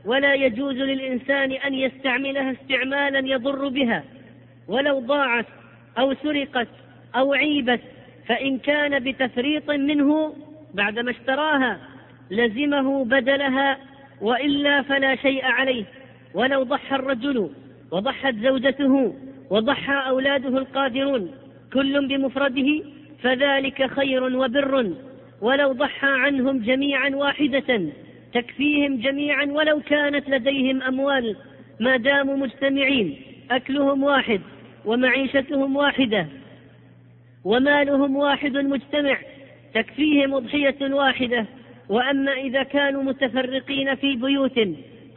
ولا 0.05 0.33
يجوز 0.33 0.75
للإنسان 0.75 1.51
أن 1.51 1.73
يستعملها 1.73 2.51
استعمالا 2.51 3.19
يضر 3.19 3.67
بها. 3.67 4.03
ولو 4.67 4.99
ضاعت 4.99 5.45
أو 5.99 6.13
سرقت 6.13 6.67
أو 7.15 7.33
عيبت 7.33 7.81
فإن 8.27 8.57
كان 8.57 8.99
بتفريط 8.99 9.71
منه 9.71 10.35
بعدما 10.73 11.11
اشتراها 11.11 11.88
لزمه 12.31 13.05
بدلها 13.05 13.77
وإلا 14.21 14.81
فلا 14.81 15.15
شيء 15.15 15.45
عليه. 15.45 15.85
ولو 16.33 16.63
ضحى 16.63 16.95
الرجل 16.95 17.49
وضحت 17.91 18.35
زوجته 18.35 19.15
وضحى 19.49 20.09
أولاده 20.09 20.57
القادرون 20.57 21.31
كل 21.73 22.07
بمفرده 22.07 22.83
فذلك 23.23 23.85
خير 23.85 24.23
وبر. 24.23 24.93
ولو 25.41 25.71
ضحى 25.71 26.07
عنهم 26.07 26.59
جميعا 26.59 27.09
واحدة 27.09 27.81
تكفيهم 28.33 28.97
جميعا 28.97 29.45
ولو 29.45 29.79
كانت 29.79 30.29
لديهم 30.29 30.81
أموال 30.81 31.35
ما 31.79 31.97
داموا 31.97 32.37
مجتمعين 32.37 33.21
أكلهم 33.51 34.03
واحد 34.03 34.41
ومعيشتهم 34.85 35.75
واحدة 35.75 36.27
ومالهم 37.43 38.15
واحد 38.15 38.57
مجتمع 38.57 39.17
تكفيهم 39.73 40.33
أضحية 40.33 40.93
واحدة 40.93 41.45
وأما 41.89 42.33
إذا 42.33 42.63
كانوا 42.63 43.03
متفرقين 43.03 43.95
في 43.95 44.15
بيوت 44.15 44.59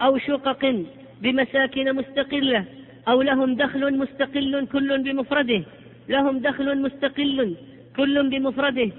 أو 0.03 0.19
شقق 0.19 0.85
بمساكن 1.21 1.93
مستقلة 1.97 2.65
أو 3.09 3.23
لهم 3.23 3.55
دخل 3.55 3.99
مستقل 3.99 4.67
كل 4.73 5.03
بمفرده 5.03 5.63
لهم 6.09 6.39
دخل 6.39 6.83
مستقل 6.83 7.57
كل 7.97 8.31
بمفرده 8.31 8.91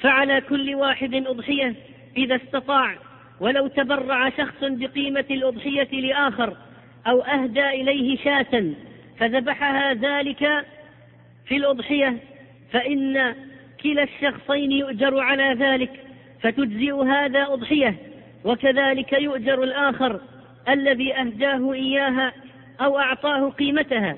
فعلى 0.00 0.40
كل 0.40 0.74
واحد 0.74 1.14
أضحية 1.14 1.74
إذا 2.16 2.36
استطاع. 2.36 2.96
ولو 3.40 3.66
تبرع 3.66 4.30
شخص 4.30 4.58
بقيمة 4.62 5.24
الأضحية 5.30 6.00
لآخر 6.00 6.56
أو 7.06 7.20
أهدى 7.20 7.68
إليه 7.68 8.16
شاة 8.16 8.64
فذبحها 9.18 9.94
ذلك 9.94 10.66
في 11.46 11.56
الأضحية 11.56 12.16
فإن 12.72 13.34
كلا 13.82 14.02
الشخصين 14.02 14.72
يؤجر 14.72 15.20
على 15.20 15.56
ذلك. 15.58 15.90
فتجزئ 16.42 16.92
هذا 16.92 17.42
أضحية 17.42 17.96
وكذلك 18.44 19.12
يؤجر 19.12 19.62
الآخر 19.62 20.20
الذي 20.68 21.14
أهداه 21.14 21.72
إياها 21.72 22.32
أو 22.80 22.98
أعطاه 22.98 23.50
قيمتها. 23.50 24.16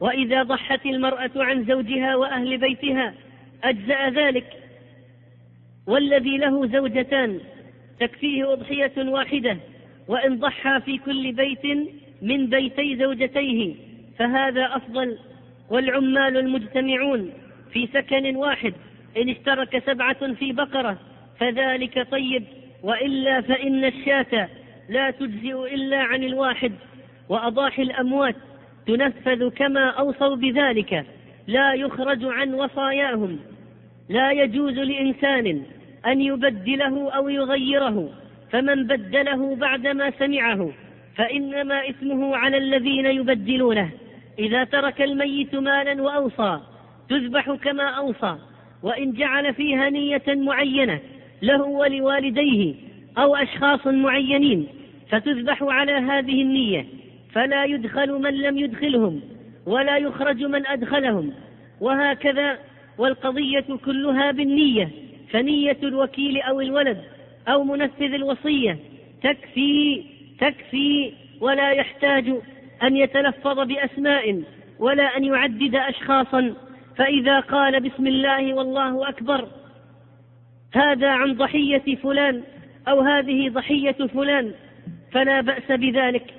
وإذا 0.00 0.42
ضحت 0.42 0.86
المرأة 0.86 1.30
عن 1.36 1.64
زوجها 1.64 2.16
وأهل 2.16 2.58
بيتها 2.58 3.14
أجزأ 3.64 4.08
ذلك. 4.08 4.46
والذي 5.86 6.38
له 6.38 6.66
زوجتان 6.66 7.40
تكفيه 8.00 8.52
أضحية 8.52 8.92
واحدة 8.96 9.56
وإن 10.08 10.38
ضحى 10.38 10.80
في 10.84 10.98
كل 10.98 11.32
بيت 11.32 11.64
من 12.22 12.46
بيتي 12.46 12.96
زوجتيه 12.96 13.74
فهذا 14.18 14.76
أفضل. 14.76 15.18
والعمال 15.70 16.36
المجتمعون 16.36 17.32
في 17.72 17.88
سكن 17.94 18.36
واحد 18.36 18.74
إن 19.16 19.28
اشترك 19.28 19.82
سبعة 19.86 20.34
في 20.34 20.52
بقرة 20.52 20.98
فذلك 21.40 22.10
طيب 22.10 22.44
وإلا 22.82 23.40
فإن 23.40 23.84
الشاة 23.84 24.48
لا 24.88 25.10
تجزئ 25.10 25.74
إلا 25.74 25.98
عن 25.98 26.24
الواحد 26.24 26.72
وأضاحي 27.28 27.82
الأموات 27.82 28.36
تنفذ 28.86 29.48
كما 29.48 29.90
أوصوا 29.90 30.36
بذلك 30.36 31.06
لا 31.46 31.74
يخرج 31.74 32.24
عن 32.24 32.54
وصاياهم 32.54 33.38
لا 34.08 34.32
يجوز 34.32 34.78
لإنسان 34.78 35.62
أن 36.06 36.20
يبدله 36.20 37.10
أو 37.10 37.28
يغيره 37.28 38.10
فمن 38.50 38.86
بدله 38.86 39.56
بعدما 39.56 40.10
سمعه 40.18 40.72
فإنما 41.16 41.88
إثمه 41.88 42.36
على 42.36 42.56
الذين 42.56 43.06
يبدلونه 43.06 43.90
إذا 44.38 44.64
ترك 44.64 45.02
الميت 45.02 45.54
مالا 45.54 46.02
وأوصى 46.02 46.60
تذبح 47.08 47.50
كما 47.50 47.84
أوصى 47.84 48.36
وإن 48.82 49.12
جعل 49.12 49.54
فيها 49.54 49.90
نية 49.90 50.22
معينة 50.28 51.00
له 51.42 51.62
ولوالديه 51.62 52.74
أو 53.18 53.36
أشخاص 53.36 53.86
معينين 53.86 54.66
فتذبح 55.10 55.62
على 55.62 55.92
هذه 55.92 56.42
النية 56.42 56.86
فلا 57.32 57.64
يدخل 57.64 58.12
من 58.12 58.34
لم 58.34 58.58
يدخلهم 58.58 59.20
ولا 59.66 59.96
يخرج 59.96 60.44
من 60.44 60.66
أدخلهم. 60.66 61.32
وهكذا 61.80 62.58
والقضية 62.98 63.66
كلها 63.84 64.30
بالنية 64.30 64.90
فنية 65.30 65.76
الوكيل 65.82 66.40
أو 66.42 66.60
الولد 66.60 67.02
أو 67.48 67.64
منفذ 67.64 68.14
الوصية. 68.14 68.78
تكفي 69.22 70.04
تكفي 70.40 71.12
ولا 71.40 71.70
يحتاج 71.70 72.34
أن 72.82 72.96
يتلفظ 72.96 73.60
بأسماء 73.60 74.42
ولا 74.78 75.16
أن 75.16 75.24
يعدد 75.24 75.74
أشخاصا. 75.74 76.54
فإذا 76.96 77.40
قال 77.40 77.80
بسم 77.80 78.06
الله 78.06 78.54
والله 78.54 79.08
أكبر 79.08 79.48
هذا 80.76 81.08
عن 81.08 81.34
ضحية 81.34 81.96
فلان 81.96 82.42
أو 82.88 83.00
هذه 83.00 83.48
ضحية 83.48 83.92
فلان 83.92 84.52
فلا 85.12 85.40
بأس 85.40 85.72
بذلك. 85.72 86.34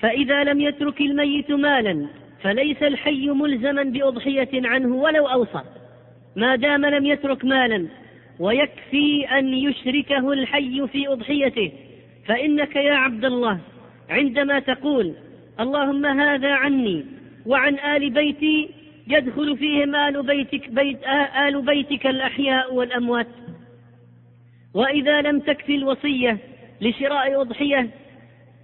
فإذا 0.00 0.44
لم 0.44 0.60
يترك 0.60 1.00
الميت 1.00 1.50
مالا 1.50 2.06
فليس 2.42 2.82
الحي 2.82 3.28
ملزما 3.28 3.82
بأضحية 3.82 4.48
عنه 4.54 4.94
ولو 4.96 5.26
أوصى. 5.26 5.62
ما 6.36 6.56
دام 6.56 6.86
لم 6.86 7.06
يترك 7.06 7.44
مالا 7.44 7.86
ويكفي 8.38 9.26
أن 9.38 9.48
يشركه 9.48 10.32
الحي 10.32 10.86
في 10.92 11.08
أضحيته. 11.08 11.72
فإنك 12.26 12.76
يا 12.76 12.94
عبد 12.94 13.24
الله 13.24 13.58
عندما 14.10 14.58
تقول 14.58 15.14
اللهم 15.60 16.06
هذا 16.06 16.52
عني 16.52 17.06
وعن 17.46 17.78
آل 17.78 18.10
بيتي 18.10 18.68
يدخل 19.08 19.56
فيهم 19.56 19.94
آل 19.94 20.22
بيتك, 20.22 20.70
بيت 20.70 20.98
آل 21.46 21.62
بيتك 21.62 22.06
الأحياء 22.06 22.74
والأموات. 22.74 23.26
وإذا 24.74 25.20
لم 25.20 25.40
تكفي 25.40 25.74
الوصية 25.74 26.38
لشراء 26.80 27.40
أضحية 27.40 27.90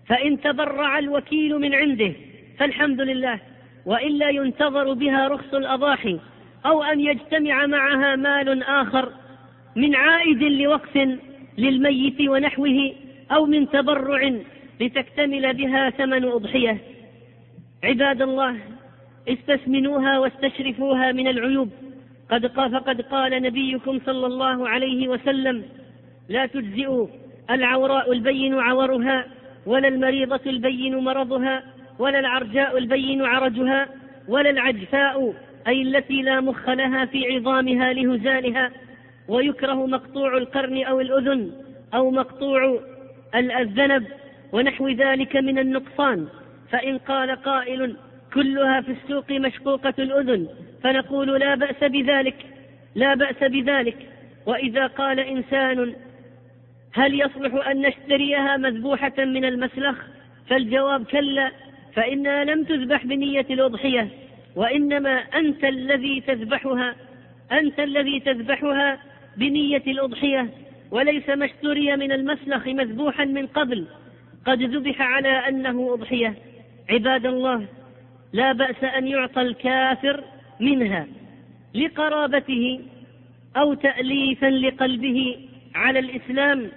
فإن 0.06 0.40
تبرع 0.40 0.98
الوكيل 0.98 1.58
من 1.58 1.74
عنده 1.74 2.12
فالحمد 2.58 3.00
لله. 3.00 3.40
وإلا 3.86 4.28
ينتظر 4.28 4.92
بها 4.92 5.28
رخص 5.28 5.54
الأضاحي 5.54 6.18
أو 6.66 6.82
أن 6.82 7.00
يجتمع 7.00 7.66
معها 7.66 8.16
مال 8.16 8.62
آخر 8.62 9.12
من 9.76 9.94
عائد 9.94 10.42
لوقف 10.42 11.16
للميت 11.58 12.20
ونحوه 12.20 12.92
أو 13.30 13.46
من 13.46 13.70
تبرع 13.70 14.32
لتكتمل 14.80 15.54
بها 15.54 15.90
ثمن 15.90 16.24
أضحية. 16.24 16.78
عباد 17.84 18.22
الله 18.22 18.56
استثمنوها 19.28 20.18
واستشرفوها 20.18 21.12
من 21.12 21.28
العيوب. 21.28 21.70
قد 22.30 22.46
قال 22.46 22.72
فقد 22.72 23.00
قال 23.00 23.42
نبيكم 23.42 24.00
صلى 24.06 24.26
الله 24.26 24.68
عليه 24.68 25.08
وسلم 25.08 25.64
لا 26.28 26.46
تجزئ 26.46 27.06
العوراء 27.50 28.12
البين 28.12 28.54
عورها 28.54 29.24
ولا 29.66 29.88
المريضة 29.88 30.40
البين 30.46 30.96
مرضها 30.96 31.62
ولا 31.98 32.18
العرجاء 32.18 32.78
البين 32.78 33.22
عرجها 33.22 33.88
ولا 34.28 34.50
العجفاء 34.50 35.34
أي 35.68 35.82
التي 35.82 36.22
لا 36.22 36.40
مخ 36.40 36.68
لها 36.68 37.04
في 37.04 37.34
عظامها 37.34 37.92
لهزالها. 37.92 38.70
ويكره 39.28 39.86
مقطوع 39.86 40.36
القرن 40.36 40.84
أو 40.84 41.00
الأذن 41.00 41.52
أو 41.94 42.10
مقطوع 42.10 42.80
الذنب 43.34 44.06
ونحو 44.52 44.88
ذلك 44.88 45.36
من 45.36 45.58
النقصان. 45.58 46.26
فإن 46.70 46.98
قال 46.98 47.30
قائل 47.42 47.96
كلها 48.34 48.80
في 48.80 48.92
السوق 48.92 49.32
مشقوقة 49.32 49.94
الأذن 49.98 50.48
فنقول 50.82 51.40
لا 51.40 51.54
بأس 51.54 51.84
بذلك 51.84 52.36
لا 52.94 53.14
بأس 53.14 53.44
بذلك. 53.44 53.96
وإذا 54.46 54.86
قال 54.86 55.20
إنسان 55.20 55.94
هل 56.96 57.20
يصلح 57.20 57.66
أن 57.66 57.80
نشتريها 57.80 58.56
مذبوحة 58.56 59.12
من 59.18 59.44
المسلخ؟ 59.44 59.96
فالجواب 60.48 61.04
كلا 61.04 61.52
فإنها 61.94 62.44
لم 62.44 62.64
تذبح 62.64 63.06
بنية 63.06 63.46
الأضحية 63.50 64.08
وإنما 64.56 65.10
أنت 65.10 65.64
الذي 65.64 66.20
تذبحها 66.20 66.94
أنت 67.52 67.80
الذي 67.80 68.20
تذبحها 68.20 68.98
بنية 69.36 69.82
الأضحية 69.86 70.50
وليس 70.90 71.28
ما 71.28 71.44
اشتري 71.44 71.96
من 71.96 72.12
المسلخ 72.12 72.66
مذبوحا 72.66 73.24
من 73.24 73.46
قبل. 73.46 73.84
قد 74.46 74.62
ذبح 74.62 75.02
على 75.02 75.28
أنه 75.28 75.94
أضحية. 75.94 76.34
عباد 76.90 77.26
الله 77.26 77.66
لا 78.32 78.52
بأس 78.52 78.84
أن 78.84 79.06
يعطى 79.06 79.42
الكافر 79.42 80.24
منها 80.60 81.06
لقرابته 81.74 82.80
أو 83.56 83.74
تأليفا 83.74 84.46
لقلبه 84.46 85.48
على 85.74 85.98
الإسلام. 85.98 86.70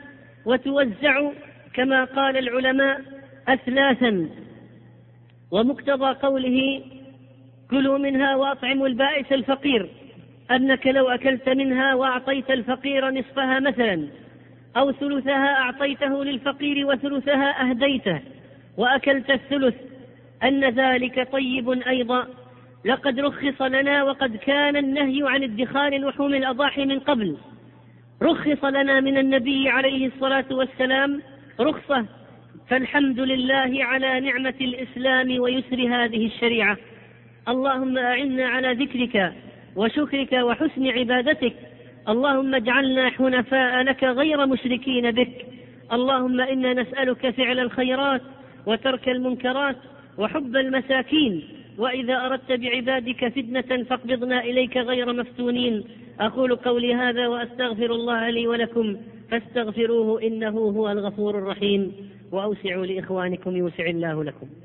وتوزع 0.49 1.31
كما 1.73 2.03
قال 2.03 2.37
العلماء 2.37 3.01
أثلاثا. 3.47 4.29
ومقتضى 5.51 6.13
قوله 6.13 6.81
كلوا 7.69 7.97
منها 7.97 8.35
وأطعموا 8.35 8.87
البائس 8.87 9.31
الفقير 9.31 9.89
أنك 10.51 10.87
لو 10.87 11.09
أكلت 11.09 11.49
منها 11.49 11.93
وأعطيت 11.93 12.51
الفقير 12.51 13.09
نصفها 13.09 13.59
مثلا 13.59 14.07
أو 14.77 14.91
ثلثها 14.91 15.59
أعطيته 15.59 16.23
للفقير 16.23 16.87
وثلثها 16.87 17.69
أهديته 17.69 18.19
وأكلت 18.77 19.29
الثلث 19.29 19.75
أن 20.43 20.63
ذلك 20.65 21.31
طيب 21.31 21.69
أيضا. 21.69 22.27
لقد 22.85 23.19
رخص 23.19 23.61
لنا 23.61 24.03
وقد 24.03 24.35
كان 24.35 24.77
النهي 24.77 25.19
عن 25.23 25.43
ادخار 25.43 25.97
لحوم 25.97 26.33
الأضاحي 26.33 26.85
من 26.85 26.99
قبل. 26.99 27.37
رخص 28.23 28.65
لنا 28.65 28.99
من 28.99 29.17
النبي 29.17 29.69
عليه 29.69 30.07
الصلاة 30.07 30.45
والسلام 30.51 31.21
رخصة 31.59 32.05
فالحمد 32.69 33.19
لله 33.19 33.85
على 33.85 34.19
نعمة 34.19 34.53
الإسلام 34.61 35.39
ويسر 35.39 35.77
هذه 35.95 36.25
الشريعة. 36.25 36.77
اللهم 37.47 37.97
أعنا 37.97 38.47
على 38.47 38.73
ذكرك 38.73 39.33
وشكرك 39.75 40.33
وحسن 40.33 40.87
عبادتك. 40.87 41.55
اللهم 42.09 42.55
اجعلنا 42.55 43.09
حنفاء 43.09 43.83
لك 43.83 44.03
غير 44.03 44.45
مشركين 44.45 45.11
بك. 45.11 45.45
اللهم 45.93 46.41
إنا 46.41 46.73
نسألك 46.73 47.29
فعل 47.29 47.59
الخيرات 47.59 48.21
وترك 48.65 49.09
المنكرات 49.09 49.77
وحب 50.17 50.55
المساكين. 50.55 51.43
وإذا 51.77 52.25
أردت 52.25 52.51
بعبادك 52.51 53.27
فتنة 53.27 53.83
فاقبضنا 53.83 54.43
إليك 54.43 54.77
غير 54.77 55.13
مفتونين. 55.13 55.83
أقول 56.19 56.55
قولي 56.55 56.95
هذا 56.95 57.27
وأستغفر 57.27 57.91
الله 57.91 58.29
لي 58.29 58.47
ولكم 58.47 58.97
فاستغفروه 59.31 60.21
إنه 60.21 60.49
هو 60.49 60.89
الغفور 60.89 61.37
الرحيم 61.37 61.91
وأوسعوا 62.31 62.85
لإخوانكم 62.85 63.55
يوسع 63.55 63.85
الله 63.85 64.23
لكم. 64.23 64.49